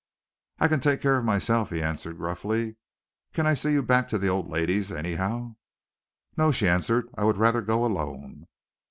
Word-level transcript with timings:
"I 0.57 0.67
can 0.67 0.79
take 0.79 0.99
care 0.99 1.19
of 1.19 1.25
myself," 1.25 1.69
he 1.69 1.79
answered 1.83 2.17
gruffly. 2.17 2.75
"Can 3.33 3.45
I 3.45 3.53
see 3.53 3.73
you 3.73 3.83
back 3.83 4.07
to 4.07 4.17
the 4.17 4.29
old 4.29 4.49
lady's, 4.49 4.91
anyhow?" 4.91 5.57
"No!" 6.35 6.51
she 6.51 6.67
answered. 6.67 7.07
"I 7.13 7.23
would 7.23 7.37
rather 7.37 7.61
go 7.61 7.85
alone." 7.85 8.47